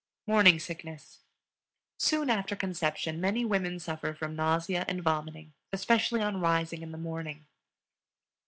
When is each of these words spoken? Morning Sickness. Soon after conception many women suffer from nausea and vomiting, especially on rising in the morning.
Morning 0.25 0.59
Sickness. 0.59 1.19
Soon 1.99 2.31
after 2.31 2.55
conception 2.55 3.21
many 3.21 3.45
women 3.45 3.77
suffer 3.79 4.15
from 4.15 4.35
nausea 4.35 4.83
and 4.87 5.03
vomiting, 5.03 5.53
especially 5.71 6.21
on 6.23 6.41
rising 6.41 6.81
in 6.81 6.91
the 6.91 6.97
morning. 6.97 7.45